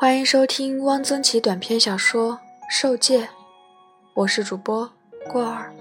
[0.00, 2.34] 欢迎收听汪曾祺短篇小说
[2.70, 3.22] 《受戒》，
[4.14, 4.88] 我是主播
[5.28, 5.74] 过儿。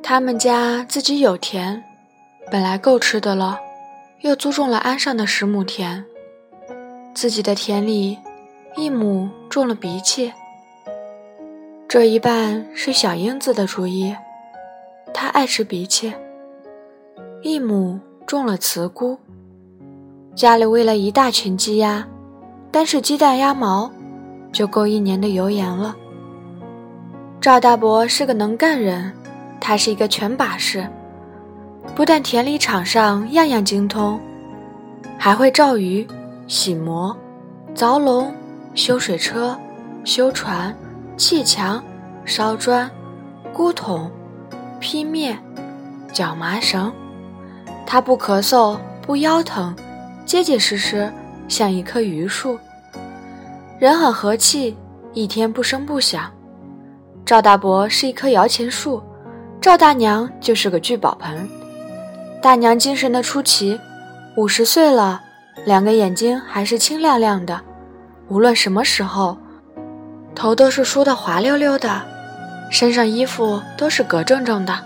[0.00, 1.82] 他们家自己有田，
[2.52, 3.58] 本来够吃的了，
[4.20, 6.04] 又租种了安上的十亩田。
[7.12, 8.16] 自己的田里，
[8.76, 10.32] 一亩种了荸荠，
[11.88, 14.14] 这一半是小英子的主意，
[15.12, 16.14] 她爱吃荸荠。
[17.42, 19.16] 一亩种了茨菇，
[20.34, 22.06] 家里喂了一大群鸡鸭，
[22.70, 23.90] 单是鸡蛋鸭毛
[24.52, 25.96] 就够一年的油盐了。
[27.40, 29.10] 赵大伯是个能干人。
[29.58, 30.86] 他是一个全把式，
[31.96, 34.20] 不但田里场上样样精通，
[35.18, 36.06] 还会照鱼、
[36.46, 37.16] 洗磨、
[37.74, 38.32] 凿龙、
[38.74, 39.58] 修水车、
[40.04, 40.74] 修船、
[41.16, 41.82] 砌墙、
[42.24, 42.88] 烧砖、
[43.52, 44.10] 箍桶、
[44.78, 45.38] 劈面、
[46.12, 46.92] 绞麻绳。
[47.90, 49.74] 他不咳嗽，不腰疼，
[50.26, 51.10] 结结实实，
[51.48, 52.58] 像一棵榆树。
[53.78, 54.76] 人很和气，
[55.14, 56.30] 一天不声不响。
[57.24, 59.02] 赵大伯是一棵摇钱树。
[59.58, 61.48] 赵大娘就是个聚宝盆，
[62.42, 63.80] 大娘精神的出奇，
[64.36, 65.22] 五十岁了，
[65.64, 67.58] 两个眼睛还是清亮亮的，
[68.28, 69.38] 无论什么时候，
[70.34, 72.02] 头都是梳得滑溜溜的，
[72.70, 74.78] 身上衣服都是格正正的，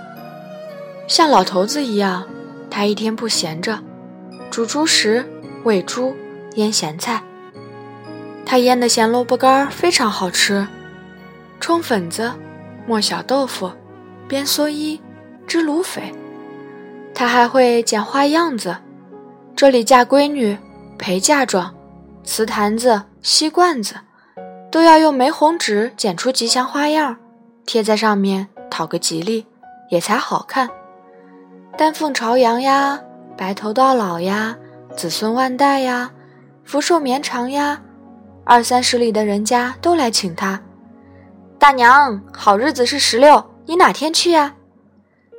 [1.09, 2.25] 像老头子一样。
[2.75, 3.79] 他一天不闲着，
[4.51, 5.31] 煮猪食、
[5.63, 6.17] 喂猪、
[6.55, 7.23] 腌咸菜。
[8.47, 10.67] 他腌的咸萝卜干非常好吃，
[11.61, 12.33] 冲粉子，
[12.87, 13.71] 磨小豆腐。
[14.27, 14.99] 编蓑衣，
[15.47, 16.15] 织芦苇，
[17.15, 18.79] 他还会剪花样子。
[19.55, 20.57] 这里嫁闺女，
[20.99, 21.75] 陪嫁妆，
[22.25, 23.97] 瓷坛子、锡罐子，
[24.71, 27.19] 都要用玫红纸剪出吉祥花样，
[27.67, 29.45] 贴在上面讨个吉利，
[29.91, 30.71] 也才好看。
[31.77, 33.01] 丹凤朝阳呀，
[33.37, 34.57] 白头到老呀，
[34.95, 36.11] 子孙万代呀，
[36.65, 37.81] 福寿绵长呀，
[38.45, 40.61] 二三十里的人家都来请他。
[41.59, 43.43] 大娘，好日子是十六。
[43.65, 44.55] 你哪天去呀？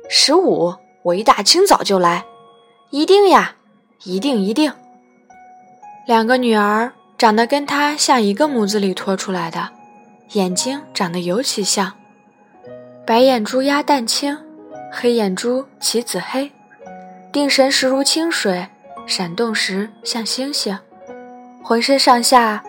[0.08, 2.24] 十五，我一大清早就来，
[2.90, 3.54] 一定呀，
[4.02, 4.72] 一定一定。
[6.06, 9.68] 两个女儿长得跟她像一个模子里拖出来的，
[10.32, 11.92] 眼睛长得尤其像，
[13.06, 14.36] 白眼珠鸭蛋清，
[14.94, 16.52] 黑眼珠棋子黑，
[17.32, 18.68] 定神时如清水，
[19.06, 20.78] 闪动时像星星，
[21.62, 22.62] 浑身上下，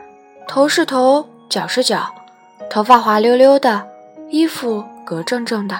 [0.48, 2.14] 头是头，脚是脚，
[2.70, 3.88] 头发滑溜溜的，
[4.30, 4.84] 衣服。
[5.06, 5.80] 格正正的，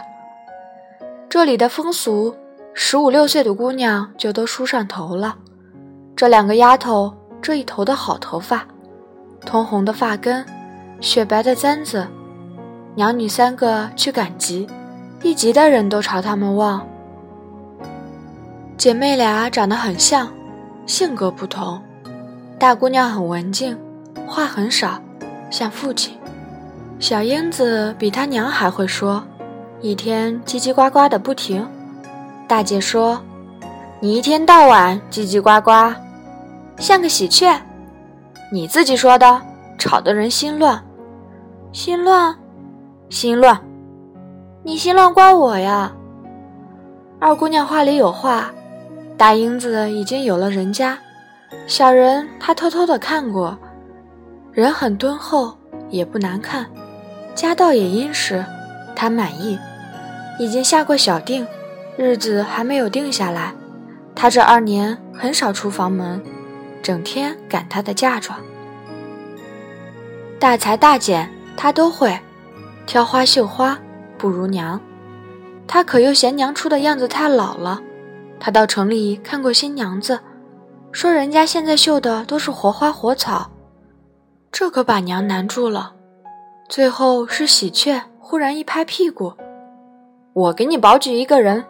[1.28, 2.36] 这里的风俗，
[2.76, 5.36] 十五六岁的姑娘就都梳上头了。
[6.16, 7.12] 这两个丫头，
[7.42, 8.68] 这一头的好头发，
[9.44, 10.46] 通红的发根，
[11.02, 12.08] 雪白的簪子，
[12.94, 14.68] 娘女三个去赶集，
[15.26, 16.88] 一级的人都朝他们望。
[18.78, 20.30] 姐妹俩长得很像，
[20.86, 21.82] 性格不同。
[22.60, 23.76] 大姑娘很文静，
[24.28, 25.02] 话很少，
[25.50, 26.16] 像父亲。
[27.00, 29.24] 小英子比她娘还会说，
[29.82, 31.68] 一天叽叽呱呱的不停。
[32.48, 33.20] 大姐说
[34.00, 35.92] ：“你一天到晚叽叽呱呱，
[36.78, 37.60] 像个喜鹊。”
[38.54, 39.42] 你自己说的，
[39.80, 40.80] 吵得人心乱。
[41.72, 42.38] 心乱，
[43.10, 43.60] 心乱，
[44.68, 45.94] 你心乱怪我呀。
[47.20, 48.52] 二姑娘话里有话，
[49.16, 50.98] 大英子已经有了人家，
[51.68, 53.56] 小人她偷偷的看过，
[54.52, 55.56] 人很敦厚，
[55.92, 56.66] 也不难看。
[57.36, 58.44] 家道也殷实，
[58.96, 59.60] 他满意，
[60.40, 61.46] 已经下过小定，
[61.96, 63.54] 日子还没有定下来。
[64.16, 66.20] 他这二年很少出房门，
[66.82, 68.40] 整天赶他的嫁妆。
[70.40, 72.20] 大裁大剪他都会，
[72.88, 73.78] 挑花绣花
[74.18, 74.80] 不如娘。
[75.68, 77.82] 他可又嫌娘出的样子太老了。
[78.40, 80.20] 他到城里看过新娘子，
[80.92, 83.50] 说人家现在绣的都是活花活草，
[84.52, 85.94] 这可把娘难住了。
[86.70, 89.34] 最后是喜鹊忽然一拍屁股，
[90.34, 91.64] 我给你保举一个人。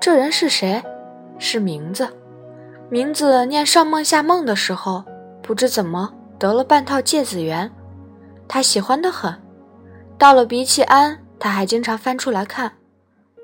[0.00, 0.82] 这人是谁？
[1.38, 2.08] 是名字。
[2.88, 5.04] 名字念上梦下梦的时候，
[5.42, 7.70] 不知怎么得了半套芥子园，
[8.46, 9.34] 他喜欢的很。
[10.16, 12.72] 到了鼻气庵，他还经常翻出来看，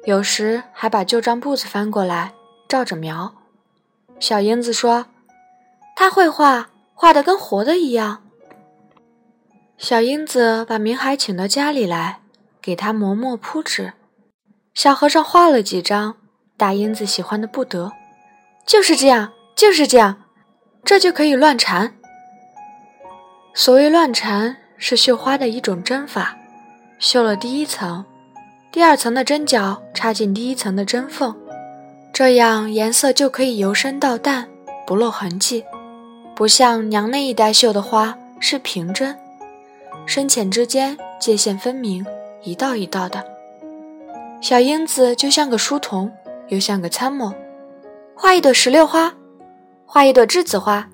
[0.05, 2.33] 有时还把旧账簿子翻过来
[2.69, 3.35] 照着描。
[4.19, 5.07] 小英子说，
[5.97, 8.23] 他会画画的跟活的一样。
[9.77, 12.21] 小英子把明海请到家里来，
[12.63, 13.93] 给他磨墨铺纸。
[14.73, 16.17] 小和尚画了几张，
[16.57, 17.93] 大英子喜欢的不得。
[18.67, 20.23] 就是这样，就是这样，
[20.85, 21.95] 这就可以乱缠。
[23.53, 26.37] 所谓乱缠，是绣花的一种针法。
[26.99, 28.05] 绣了第一层，
[28.73, 31.35] 第二层的针脚插进第一层的针缝，
[32.13, 34.49] 这样颜色就可以由深到淡，
[34.87, 35.65] 不露痕迹，
[36.35, 39.17] 不像娘那一带绣的花是平针，
[40.07, 42.07] 深浅之间界限分明，
[42.43, 43.23] 一道一道的。
[44.41, 46.11] 小英子就像个书童，
[46.49, 47.33] 又像个参谋，
[48.15, 49.13] 画一朵石榴花，
[49.85, 50.89] 画一朵栀子花。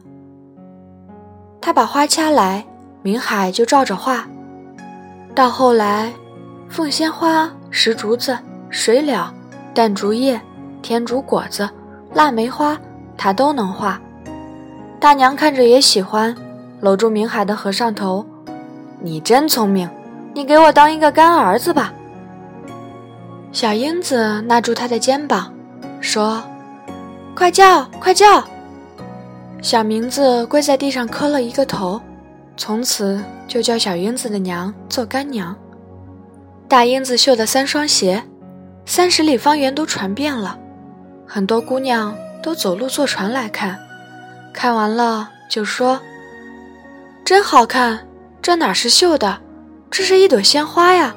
[1.60, 2.66] 他把花掐来，
[3.02, 4.26] 明海就照着画。
[5.40, 6.12] 到后来，
[6.68, 8.38] 凤仙花、石竹子、
[8.68, 9.32] 水鸟、
[9.72, 10.38] 淡竹叶。
[10.82, 11.66] 天竺果子、
[12.12, 12.76] 腊梅花，
[13.16, 13.98] 他都能画。
[15.00, 16.36] 大娘看着也喜欢，
[16.82, 18.22] 搂住明海的和尚头
[19.00, 19.88] ：“你真聪明，
[20.34, 21.90] 你给我当一个干儿子吧。”
[23.50, 25.50] 小英子拉住他的肩膀，
[26.02, 26.42] 说
[27.34, 28.44] ：“快叫，快叫！”
[29.62, 31.98] 小明子跪在地上磕了一个头，
[32.58, 33.18] 从此
[33.50, 35.56] 就叫小英子的娘做干娘。
[36.68, 38.22] 大英子绣的三双鞋，
[38.86, 40.56] 三十里方圆都传遍了。
[41.26, 43.76] 很多姑娘都走路坐船来看，
[44.54, 46.00] 看完了就说
[47.26, 48.06] ：“真好看，
[48.40, 49.40] 这哪是绣的，
[49.90, 51.16] 这是一朵鲜花呀！”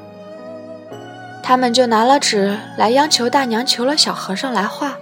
[1.44, 4.98] 他们就拿了纸来央求大娘，求了小和尚来画，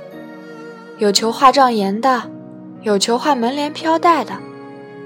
[0.98, 2.24] 有求画障眼的，
[2.81, 4.33] 有求画门帘飘带的，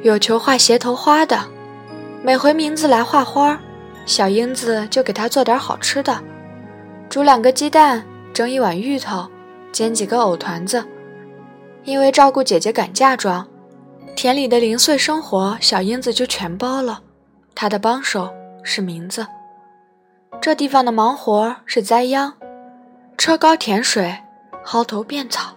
[0.01, 1.53] 有求画鞋头花的。
[2.25, 3.55] 每回名字来画花，
[4.07, 6.19] 小英子就给他做点好吃的，
[7.07, 9.29] 煮两个鸡蛋，蒸一碗芋头。
[9.71, 10.83] 煎几个藕团子，
[11.83, 13.45] 因为照顾姐姐赶嫁妆，
[14.15, 16.99] 田里的零碎生活小英子就全包了。
[17.53, 18.33] 她的帮手
[18.63, 19.27] 是名字。
[20.41, 22.33] 这地方的忙活是栽秧、
[23.19, 24.17] 车高填水、
[24.65, 25.53] 薅头变草，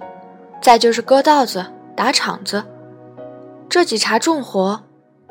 [0.61, 1.65] 再就是割稻子、
[1.97, 2.63] 打场子。
[3.71, 4.83] 这几茬重活，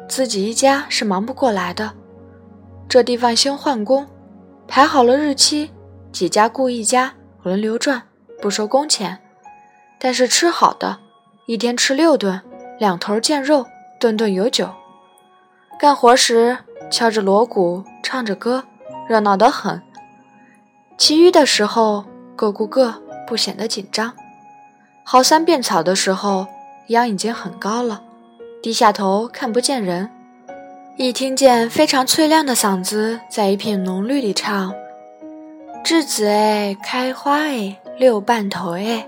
[0.07, 1.91] 自己一家是忙不过来的。
[2.89, 4.07] 这地方先换工，
[4.67, 5.69] 排好了日期，
[6.11, 7.13] 几家雇一家，
[7.43, 8.03] 轮流转。
[8.39, 9.17] 不收工钱，
[9.99, 10.99] 但是吃好的，
[11.47, 12.39] 一天吃六顿，
[12.77, 13.65] 两头见肉，
[13.99, 14.69] 顿顿有酒。
[15.79, 16.59] 干活时
[16.91, 18.63] 敲着锣鼓，唱着歌，
[19.07, 19.81] 热闹得很。
[20.99, 22.05] 其余的时候
[22.35, 24.13] 各顾各，不显得紧张。
[25.03, 26.45] 薅三遍草的时候，
[26.89, 28.03] 秧已经很高了，
[28.61, 30.09] 低下头看不见人，
[30.97, 34.73] 一听见非常脆亮的嗓子在一片浓绿里唱
[35.85, 39.07] ：“栀子哎，开花哎。”六半头哎，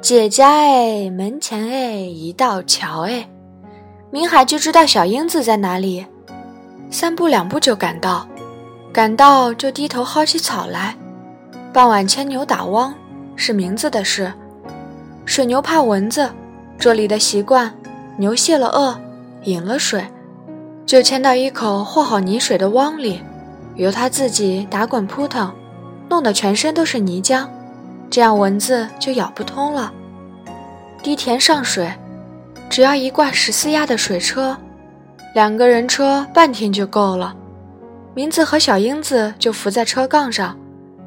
[0.00, 3.28] 姐家哎，门前哎，一道桥哎，
[4.12, 6.06] 明海就知道小英子在哪里，
[6.92, 8.24] 三步两步就赶到，
[8.92, 10.94] 赶到就低头薅起草来。
[11.72, 12.94] 傍晚牵牛打汪
[13.34, 14.32] 是名字的事，
[15.24, 16.30] 水牛怕蚊子，
[16.78, 17.74] 这里的习惯，
[18.20, 19.00] 牛泄了饿，
[19.44, 20.04] 饮了水，
[20.84, 23.22] 就牵到一口和好泥水的汪里，
[23.76, 25.54] 由它自己打滚扑腾，
[26.08, 27.46] 弄得全身都是泥浆。
[28.10, 29.92] 这样蚊子就咬不通了。
[31.00, 31.92] 低田上水，
[32.68, 34.56] 只要一挂十四压的水车，
[35.32, 37.36] 两个人车半天就够了。
[38.14, 40.58] 明子和小英子就伏在车杠上，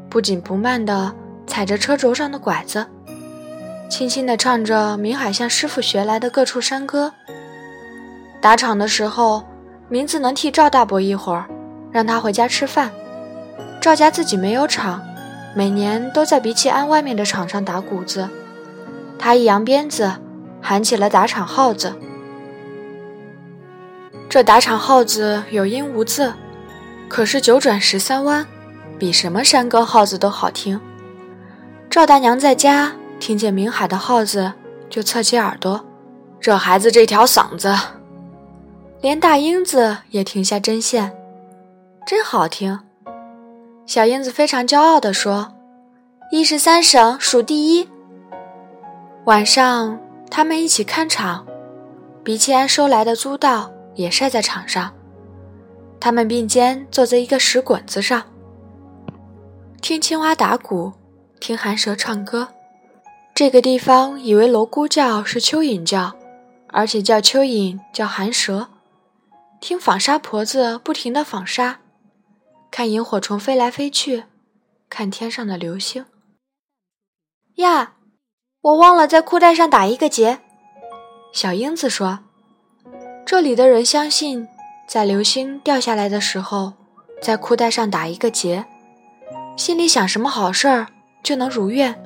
[0.09, 1.13] 不紧不慢地
[1.45, 2.85] 踩着车轴上的拐子，
[3.91, 7.13] 轻轻地唱着明海向师傅学来的各处山歌。
[8.39, 9.43] 打场的时候，
[9.89, 11.45] 明子能替赵大伯一会儿，
[11.91, 12.89] 让他回家吃饭。
[13.81, 15.01] 赵家自己没有厂。
[15.53, 18.29] 每年都在鼻气庵外面的场上打谷子，
[19.19, 20.09] 他一扬鞭子，
[20.61, 21.93] 喊起了打场号子。
[24.29, 26.33] 这打场号子有音无字，
[27.09, 28.47] 可是九转十三弯，
[28.97, 30.79] 比什么山歌号子都好听。
[31.89, 34.51] 赵大娘在家听见明海的号子，
[34.89, 35.85] 就侧起耳朵。
[36.39, 37.71] 这孩子这条嗓子，
[38.99, 41.15] 连大英子也停下针线，
[42.07, 42.79] 真好听。
[43.85, 45.53] 小英子非常骄傲地说
[46.33, 47.87] ：“一十三省数第一。”
[49.25, 49.99] 晚上，
[50.31, 51.45] 他们一起看场，
[52.23, 54.91] 比契安收来的租稻也晒在场上。
[55.99, 58.23] 他们并肩坐在一个石滚子上，
[59.79, 60.93] 听青蛙打鼓，
[61.39, 62.47] 听寒蛇唱歌。
[63.41, 66.15] 这个地方以为蝼蛄叫是蚯蚓叫，
[66.67, 68.67] 而且叫蚯蚓叫寒蛇。
[69.59, 71.79] 听纺纱婆子不停地纺纱。
[72.69, 74.25] 看萤火虫飞来飞去，
[74.91, 76.05] 看天上的流星。
[77.55, 77.93] 呀，
[78.61, 80.37] 我忘了在裤带上打一个结。
[81.33, 82.19] 小英子说
[83.25, 84.47] ：“这里的人相信，
[84.87, 86.73] 在流星掉下来的时候，
[87.19, 88.67] 在裤带上打一个结，
[89.57, 90.85] 心里想什么好事儿
[91.23, 91.99] 就能如愿。”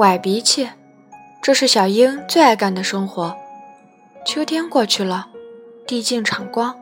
[0.00, 0.66] 崴鼻涕，
[1.42, 3.36] 这是小英最爱干的生活。
[4.24, 5.26] 秋天过去了，
[5.86, 6.74] 地静敞光，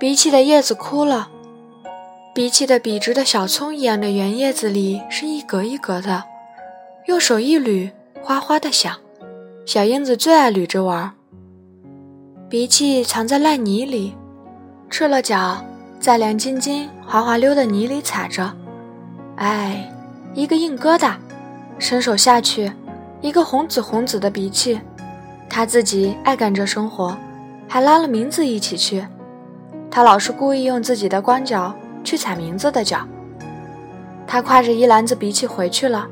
[0.00, 1.28] 鼻涕的叶子枯了。
[2.34, 6.24] 鼻涕的笔直的小葱一样的圆叶子里是一格一格的，
[7.04, 7.90] 用手一捋，
[8.22, 8.96] 哗哗的响。
[9.66, 11.12] 小英子最爱捋着玩。
[12.48, 14.14] 鼻涕藏在烂泥里，
[14.88, 15.62] 赤了脚，
[16.00, 18.56] 在凉晶晶、滑滑溜的泥里踩着。
[19.36, 19.92] 哎，
[20.32, 21.16] 一个硬疙瘩，
[21.82, 22.72] 伸手下去，
[23.20, 24.80] 一个红紫红紫的鼻涕。
[25.50, 27.18] 他自己爱干这生活，
[27.66, 29.04] 还拉了名字一起去。
[29.90, 31.74] 他老是故意用自己的光脚
[32.04, 33.00] 去踩名字的脚。
[34.28, 36.06] 他挎着一篮子鼻涕回去了，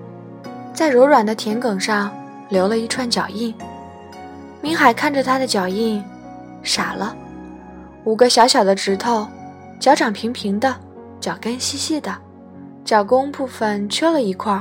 [0.75, 2.11] 在柔软的田埂上
[2.49, 3.55] 留了一串脚印。
[4.61, 6.03] 明海看着他的脚印。
[6.65, 7.15] 傻了，
[8.03, 9.25] 五个小小的指头，
[9.79, 10.75] 脚掌平平的，
[11.21, 12.13] 脚跟细细的，
[12.85, 14.61] 脚弓部分缺了一块。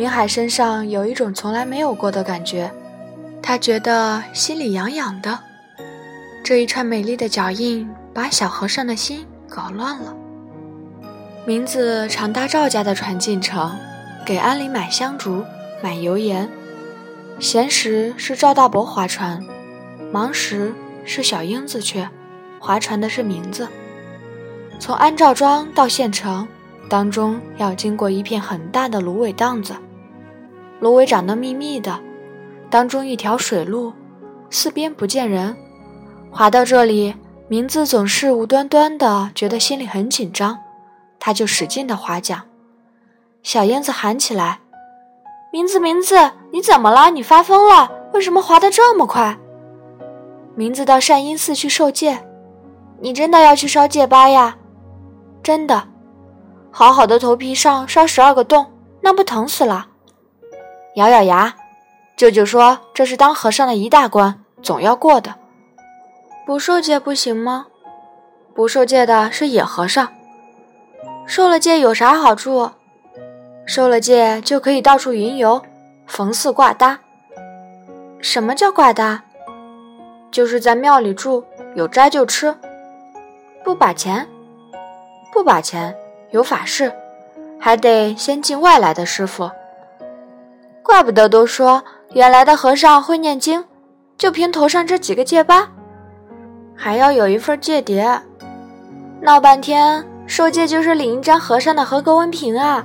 [0.00, 2.72] 明海身上有一种从来没有过的感觉，
[3.42, 5.38] 他觉得心里痒痒的。
[6.42, 10.16] 这一串美丽的脚印把小和尚的心搞乱了。
[11.44, 13.76] 名字常搭赵家的船进城，
[14.24, 15.44] 给安里买香烛、
[15.82, 16.48] 买油盐。
[17.38, 19.44] 闲时是赵大伯划船。
[20.10, 20.72] 忙时
[21.04, 22.08] 是小英子去，
[22.58, 23.68] 划船的是名字。
[24.78, 26.48] 从安赵庄到县城，
[26.88, 29.74] 当中要经过一片很大的芦苇荡子，
[30.80, 32.00] 芦苇长得密密的，
[32.70, 33.92] 当中一条水路，
[34.48, 35.54] 四边不见人。
[36.30, 37.14] 划到这里，
[37.48, 40.58] 名字总是无端端的觉得心里很紧张，
[41.18, 42.42] 他就使劲的划桨。
[43.42, 44.60] 小英子喊起来
[45.52, 47.10] ：“名字，名字，你怎么了？
[47.10, 47.90] 你发疯了？
[48.12, 49.36] 为什么划得这么快？”
[50.56, 52.18] 名字到善因寺去受戒，
[53.00, 54.56] 你真的要去烧戒疤呀？
[55.42, 55.88] 真的，
[56.70, 58.66] 好好的头皮上烧十二个洞，
[59.00, 59.88] 那不疼死了？
[60.96, 61.54] 咬咬牙，
[62.16, 65.36] 舅舅说这是当和尚的一大关，总要过的。
[66.44, 67.66] 不受戒不行吗？
[68.54, 70.08] 不受戒的是野和尚。
[71.26, 72.70] 受了戒有啥好处？
[73.64, 75.62] 受了戒就可以到处云游，
[76.08, 76.98] 逢寺挂搭。
[78.20, 79.22] 什么叫挂搭？
[80.32, 81.44] 就是在庙里住，
[81.76, 82.56] 有斋就吃，
[83.62, 84.28] 不把钱，
[85.32, 85.94] 不把钱，
[86.32, 86.92] 有法事，
[87.60, 89.48] 还得先敬外来的师傅。
[90.82, 91.82] 怪不得都说
[92.12, 93.64] 原来的和尚会念经，
[94.18, 95.68] 就凭头上这几个戒疤，
[96.74, 98.20] 还要有一份戒牒。
[99.20, 102.84] 闹半天，受戒就是领一张和尚的合格文凭啊！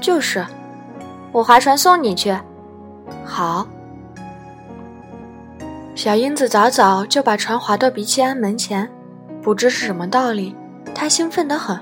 [0.00, 0.46] 就是，
[1.32, 2.36] 我划船送你去。
[3.24, 3.66] 好。
[5.96, 8.88] 小英子早早就把船划到鼻气庵门前，
[9.42, 10.56] 不知是什么道理，
[10.94, 11.78] 她兴奋得很。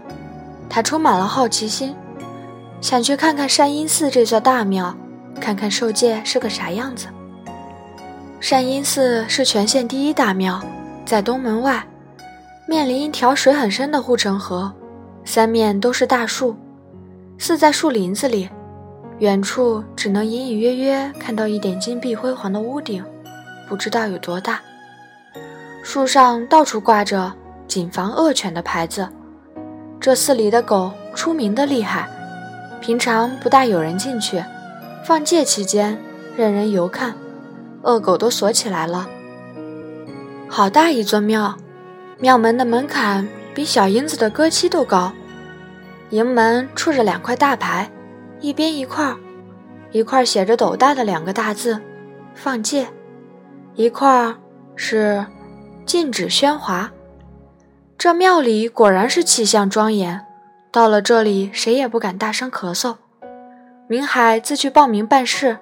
[0.68, 1.94] 她充满了好奇心，
[2.80, 4.96] 想去看看善因寺这座大庙，
[5.38, 7.06] 看看受戒是个啥样子。
[8.40, 10.62] 善因寺是全县第一大庙，
[11.04, 11.84] 在东门外，
[12.66, 14.72] 面临一条水很深的护城河，
[15.24, 16.54] 三面都是大树，
[17.38, 18.48] 寺在树林子里，
[19.18, 23.04] 远处只能隐隐约约看到一点金碧辉煌的屋顶。
[23.68, 24.60] 不知道有多大。
[25.82, 27.32] 树上到处挂着
[27.66, 29.08] “谨防恶犬”的牌子。
[30.00, 32.08] 这寺里的狗出名的厉害，
[32.80, 34.42] 平常不大有人进去，
[35.04, 35.98] 放戒期间
[36.36, 37.14] 任人游看，
[37.82, 39.08] 恶狗都锁起来了。
[40.48, 41.56] 好大一座庙，
[42.18, 45.12] 庙门的门槛比小英子的歌妻都高。
[46.10, 47.90] 迎门竖着两块大牌，
[48.40, 49.14] 一边一块，
[49.92, 51.78] 一块写着斗大的两个大字
[52.34, 52.86] “放戒”。
[53.76, 54.34] 一块
[54.74, 55.24] 是
[55.84, 56.90] 禁止喧哗，
[57.96, 60.24] 这庙里果然是气象庄严。
[60.70, 62.96] 到了这里，谁也不敢大声咳嗽。
[63.90, 65.56] 明海自去报名办事，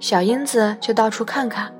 [0.00, 1.72] 小英子就到处看看。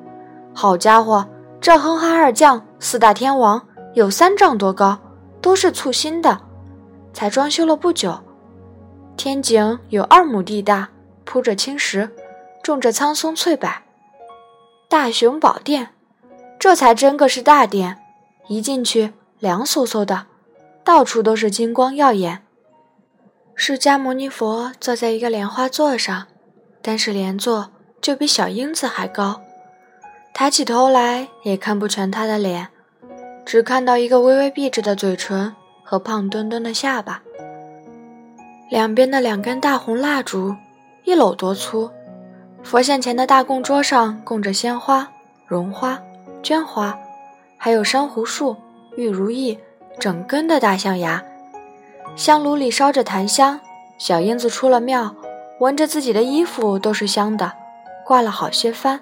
[0.54, 1.26] 好家伙，
[1.60, 3.60] 这哼哈二将四大天王
[3.94, 4.96] 有三丈多高，
[5.40, 6.40] 都是簇新的，
[7.12, 8.16] 才装修了不久。
[9.16, 10.88] 天井有二亩地大，
[11.24, 12.08] 铺着青石，
[12.62, 13.68] 种着苍松翠柏。
[14.88, 15.88] 大雄宝殿，
[16.60, 17.98] 这才真个是大殿。
[18.46, 20.26] 一进去，凉飕飕的，
[20.84, 22.44] 到处都是金光耀眼。
[23.60, 26.28] 释迦牟尼佛坐在一个莲花座上，
[26.80, 29.40] 但是莲座就比小英子还高。
[30.32, 32.68] 抬起头来也看不全他的脸，
[33.44, 37.20] 只看到一个微微闭着的嘴唇和胖墩墩的下巴。
[38.70, 40.54] 两边的两根大红蜡烛，
[41.02, 41.90] 一篓多粗。
[42.62, 45.10] 佛像前的大供桌上供着鲜花、
[45.48, 46.00] 绒花、
[46.44, 46.96] 绢花，
[47.56, 48.56] 还有珊瑚树、
[48.96, 49.58] 玉如意、
[49.98, 51.24] 整根的大象牙。
[52.18, 53.60] 香炉里烧着檀香。
[53.96, 55.14] 小英子出了庙，
[55.60, 57.52] 闻着自己的衣服都是香的，
[58.04, 58.98] 挂了好些幡。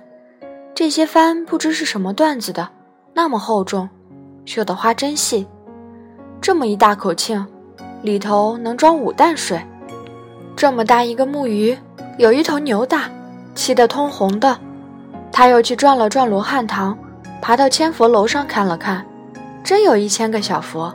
[0.75, 2.69] 这些幡不知是什么缎子的，
[3.15, 3.89] 那么厚重，
[4.45, 5.47] 绣的花真细。
[6.43, 7.43] 这么一大口磬，
[8.03, 9.59] 里头能装五担水。
[10.55, 11.77] 这么大一个木鱼。
[12.19, 13.11] 有一头牛大，
[13.55, 14.59] 气得通红的。
[15.33, 16.97] 他又去转了转罗汉堂，
[17.41, 19.07] 爬到千佛楼上看了看，
[19.65, 20.95] 真有一千个小佛。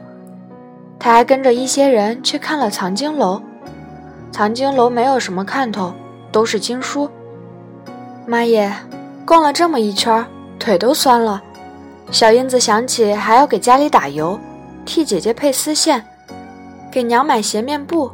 [1.03, 3.41] 他还跟着一些人去看了藏经楼，
[4.31, 5.91] 藏经楼没有什么看头，
[6.31, 7.10] 都是经书。
[8.27, 8.72] 妈耶，
[9.25, 10.24] 逛了这么一圈，
[10.60, 11.41] 腿都酸了。
[12.12, 14.39] 小英子想起还要给家里打油，
[14.86, 16.05] 替姐姐配丝线，
[16.91, 18.12] 给娘买鞋面布，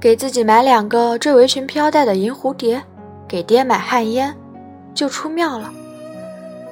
[0.00, 2.82] 给自己买两个缀围裙飘带的银蝴蝶，
[3.28, 4.34] 给爹买旱烟，
[4.94, 5.70] 就出庙了。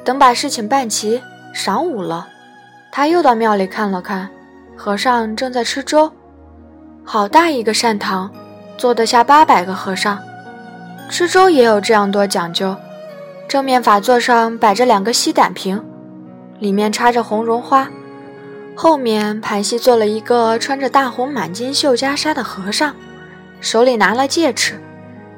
[0.02, 1.20] 等把事情办齐，
[1.54, 2.26] 晌午了，
[2.90, 4.30] 他又到庙里看了看，
[4.82, 6.10] 和尚正在吃粥，
[7.04, 8.30] 好大一个善堂，
[8.78, 10.18] 坐得下八百个和尚。
[11.10, 12.74] 吃粥也有这样多讲究，
[13.46, 15.84] 正面法座上摆着两个锡胆瓶，
[16.60, 17.90] 里面插着红绒花，
[18.74, 22.94] 后面盘膝坐了一个穿着大红满金绣袈裟的和尚，
[23.60, 24.80] 手里拿了戒尺，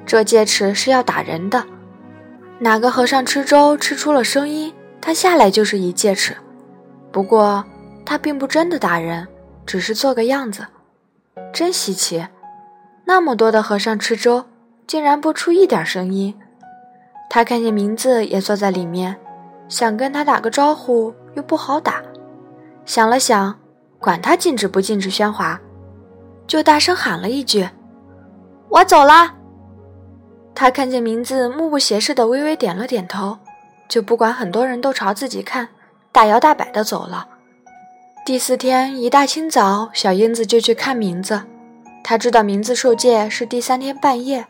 [0.07, 1.65] 这戒尺是要打人的。
[2.61, 6.37] 哪个和尚吃粥吃出了声音，他下来就是一戒尺。
[7.11, 7.65] 不过
[8.05, 9.27] 他并不真的打人，
[9.65, 10.67] 只是做个样子。
[11.53, 12.27] 真稀奇，
[13.05, 14.45] 那么多的和尚吃粥。
[14.85, 16.39] 竟然不出一点声音。
[17.31, 19.17] 他看见名字也坐在里面，
[19.67, 22.03] 想跟他打个招呼又不好打。
[22.85, 23.59] 想了想，
[23.99, 25.59] 管他禁止不禁止喧哗，
[26.47, 27.67] 就大声喊了一句
[28.69, 29.35] ：“我走啦。”
[30.55, 33.39] 他看见名字目不斜视的微微点了点头，
[33.89, 35.69] 就不管很多人都朝自己看，
[36.11, 37.27] 大摇大摆的走了。
[38.25, 41.43] 第四天一大清早，小英子就去看名字。
[42.05, 44.47] 他知道名字受戒是第三天半夜。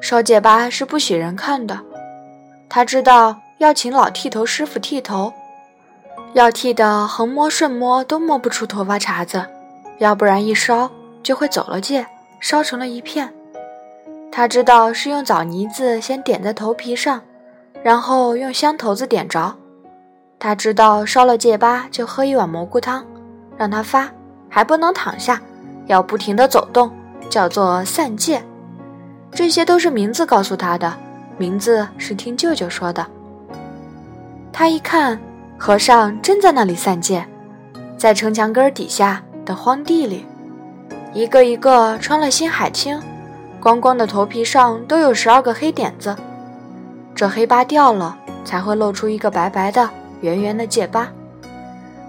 [0.00, 1.78] 烧戒疤是不许人看的，
[2.68, 5.32] 他知道要请老剃头师傅剃头，
[6.32, 9.46] 要剃的横摸顺摸都摸不出头发茬子，
[9.98, 10.90] 要不然一烧
[11.22, 12.04] 就会走了戒，
[12.40, 13.32] 烧成了一片。
[14.32, 17.22] 他知道是用枣泥子先点在头皮上，
[17.84, 19.54] 然后用香头子点着。
[20.38, 23.04] 他知道烧了戒疤就喝一碗蘑菇汤，
[23.56, 24.08] 让他发，
[24.48, 25.40] 还不能躺下，
[25.86, 26.90] 要不停地走动，
[27.30, 28.42] 叫做散戒。
[29.32, 30.94] 这些都是名字告诉他的，
[31.36, 33.06] 名字是听舅舅说的。
[34.52, 35.18] 他一看，
[35.58, 37.26] 和尚真在那里散戒，
[37.96, 40.24] 在城墙根底下的荒地里，
[41.12, 43.00] 一个一个穿了新海青，
[43.60, 46.14] 光光的头皮上都有十二个黑点子，
[47.14, 49.88] 这黑疤掉了才会露出一个白白的、
[50.20, 51.08] 圆圆的戒疤。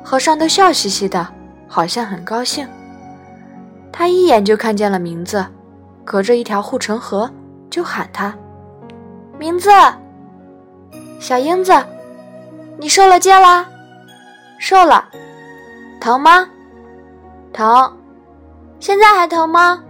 [0.03, 1.27] 和尚都笑嘻嘻的，
[1.67, 2.67] 好像很高兴。
[3.91, 5.45] 他一眼就看见了名字。
[6.05, 7.29] 隔着一条护城河，
[7.69, 8.33] 就喊他
[9.37, 9.69] 名字。
[11.19, 11.73] 小英子，
[12.77, 13.67] 你受了戒啦？
[14.57, 15.09] 受了。
[15.99, 16.47] 疼吗？
[17.51, 17.97] 疼。
[18.79, 19.83] 现在还疼吗？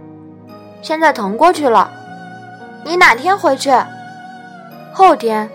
[0.82, 1.88] 现在疼过去了。
[2.84, 3.70] 你哪天回去？
[4.92, 5.48] 后天。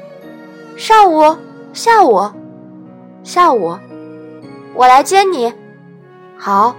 [0.77, 1.35] 上午？
[1.73, 2.31] 下午？
[3.23, 3.77] 下午。
[4.75, 5.53] 我来接你。
[6.37, 6.75] 好。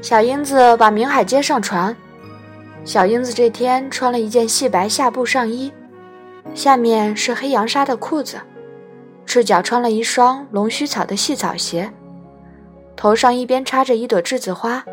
[0.00, 1.94] 小英子把明海接上船。
[2.84, 5.72] 小英子这天穿了一件细白夏布上衣，
[6.54, 8.40] 下面是黑羊纱的裤子，
[9.24, 11.92] 赤脚穿了一双龙须草的细草鞋，
[12.96, 14.84] 头上一边插着一朵栀子花，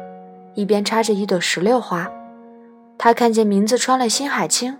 [0.54, 2.08] 一边插着一朵石榴花。
[3.00, 4.78] 他看见名字穿了新海青，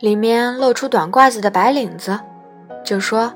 [0.00, 2.18] 里面露出短褂子的白领子，
[2.82, 3.34] 就说：“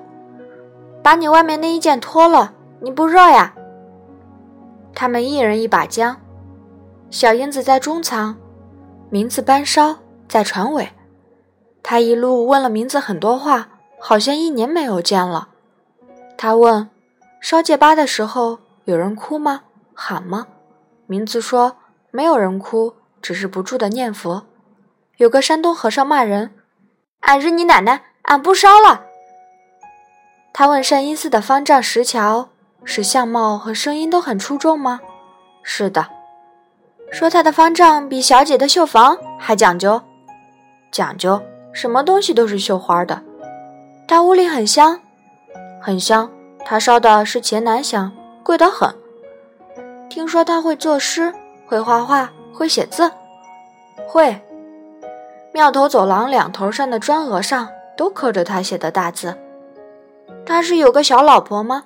[1.08, 3.54] 把你外面那一件脱了，你不热呀？”
[4.94, 6.14] 他们一人一把浆，
[7.08, 8.36] 小英子在中舱。
[9.08, 9.96] 名字班烧
[10.28, 10.90] 在船尾，
[11.82, 13.68] 他一路问了名字很多话，
[13.98, 15.48] 好像一年没有见了。
[16.36, 16.90] 他问：
[17.40, 19.62] 烧戒疤的时候有人哭吗？
[19.94, 20.46] 喊吗？
[21.06, 21.78] 名字说
[22.10, 22.92] 没有人哭，
[23.22, 24.42] 只是不住的念佛。
[25.16, 26.50] 有个山东和尚骂人
[27.20, 29.04] ：“俺日你奶奶，俺不烧了。”
[30.52, 32.48] 他问善因寺的方丈石桥
[32.84, 35.00] ：“是相貌和声音都很出众吗？”
[35.62, 36.06] 是的。
[37.10, 40.00] 说他的方丈比小姐的绣房还讲究，
[40.90, 41.40] 讲究
[41.72, 43.22] 什么东西都是绣花的。
[44.06, 45.00] 他屋里很香，
[45.80, 46.30] 很香。
[46.64, 48.94] 他烧的是钱楠香，贵得很。
[50.10, 51.32] 听说他会作诗，
[51.66, 53.10] 会画画，会写字，
[54.06, 54.38] 会。
[55.54, 59.34] 庙头走廊两头上的砖额上都刻着他写的大字。
[60.48, 61.84] 他是有个小老婆吗？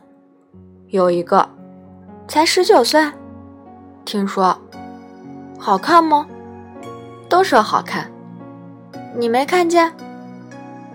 [0.86, 1.48] 有一个，
[2.28, 3.04] 才十九岁。
[4.04, 4.56] 听说。
[5.58, 6.24] 好看吗？
[7.28, 8.08] 都说好看。
[9.16, 9.92] 你没看见？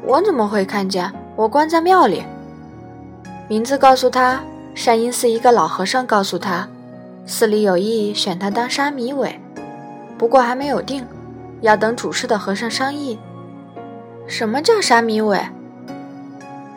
[0.01, 1.11] 我怎么会看见？
[1.35, 2.23] 我关在庙里。
[3.49, 4.41] 名字告诉他，
[4.73, 6.69] 善因寺一个老和尚告诉他，
[7.25, 9.41] 寺里有意选他当沙弥尾，
[10.17, 11.05] 不过还没有定。
[11.59, 13.19] 要等主事的和尚商议。
[14.25, 15.41] 什么叫沙弥尾？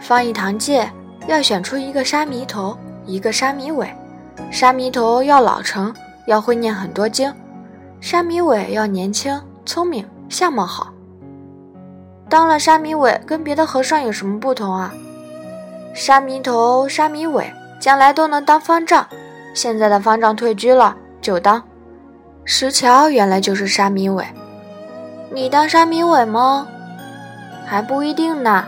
[0.00, 0.90] 方一堂戒
[1.28, 3.88] 要选出一个沙弥头，一个沙弥尾。
[4.50, 5.94] 沙弥头要老成，
[6.26, 7.30] 要会念很多经；
[8.00, 10.92] 沙弥尾要年轻、聪明、相貌好。
[12.28, 14.92] 当了沙弥尾，跟别的和尚有什么不同啊？
[15.94, 19.06] 沙弥头、沙弥尾，将来都能当方丈。
[19.54, 21.62] 现在的方丈退居了，就当。
[22.44, 24.24] 石桥原来就是沙弥尾，
[25.30, 26.66] 你当沙弥尾吗？
[27.66, 28.64] 还不一定呢。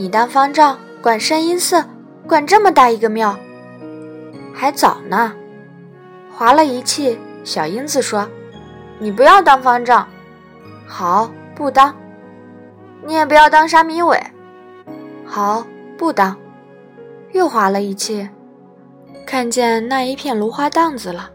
[0.00, 1.84] 你当方丈，管山阴寺，
[2.26, 3.38] 管这么大一个庙，
[4.54, 5.34] 还早呢。
[6.34, 8.26] 划了一气，小英子说
[8.98, 10.08] ：“你不要当方丈，
[10.86, 11.94] 好，不当。”
[13.04, 14.18] 你也不要当沙弥尾，
[15.26, 15.66] 好，
[15.98, 16.34] 不当。
[17.32, 18.26] 又划了一气，
[19.26, 21.28] 看见那一片芦花荡子了。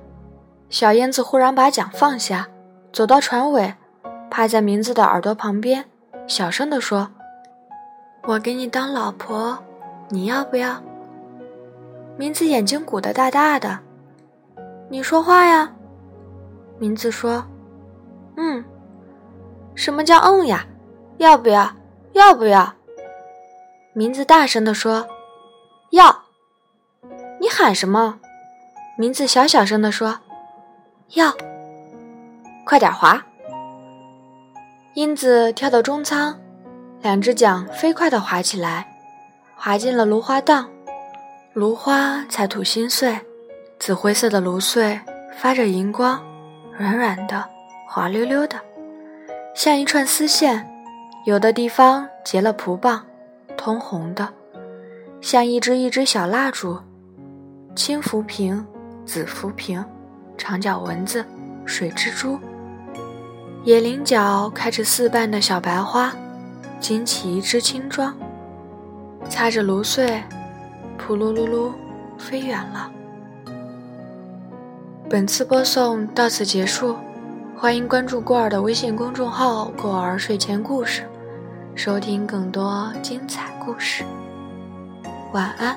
[0.72, 2.48] 小燕子忽然把桨放下，
[2.92, 3.76] 走到船尾，
[4.32, 5.86] 趴在明子的耳朵旁边，
[6.26, 7.12] 小声地说
[8.28, 9.58] ：“我给你当老婆，
[10.10, 10.82] 你要不要？”
[12.18, 13.80] 明子眼睛鼓得大大的，
[14.90, 15.72] 你说话呀。
[16.80, 17.46] 明子说
[18.38, 18.64] ：“嗯。”
[19.76, 20.66] 什么叫嗯呀？
[21.18, 21.70] 要不要？
[22.14, 22.74] 要不要？
[23.94, 25.06] 名字大声地说
[25.92, 26.24] ：“要。”
[27.40, 28.20] 你喊什么？
[28.98, 30.18] 名字小小声地说
[31.16, 31.34] ：“要。”
[32.66, 33.24] 快点划！
[34.94, 36.40] 英子跳到中舱，
[37.06, 38.88] 两只桨飞快地划起来，
[39.56, 40.68] 划进了芦花荡。
[41.54, 43.16] 芦花才吐新穗，
[43.78, 45.00] 紫灰色的芦穗
[45.38, 46.20] 发着银光，
[46.76, 47.46] 软软的，
[47.88, 48.60] 滑溜溜的，
[49.54, 50.68] 像一串丝线。
[51.28, 53.06] 有的地方结了蒲棒，
[53.56, 54.28] 通红的，
[55.22, 56.80] 像一支一支小蜡烛。
[57.76, 58.66] 青浮萍、
[59.06, 59.86] 紫浮萍、
[60.40, 61.24] 长脚蚊子、
[61.68, 62.40] 水蜘蛛，
[63.64, 66.12] 野菱角开着四瓣的小白花，
[66.86, 68.16] 惊起一只青妆，
[69.28, 70.22] 擦着芦穗，
[71.00, 71.72] 扑噜噜噜
[72.16, 72.92] 飞远了。
[75.10, 76.96] 本次播送到此结束，
[77.58, 81.02] 欢迎关注过儿的微信公众号“过儿睡前故事”。
[81.74, 84.04] 收听更多精彩故事，
[85.34, 85.76] 晚安。